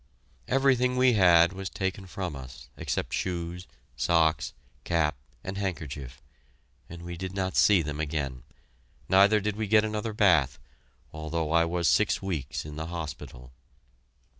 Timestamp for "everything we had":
0.47-1.53